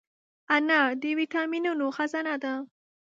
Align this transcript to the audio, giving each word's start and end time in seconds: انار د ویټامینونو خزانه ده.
انار 0.55 0.89
د 1.01 1.03
ویټامینونو 1.19 1.85
خزانه 1.95 2.35
ده. 2.43 2.53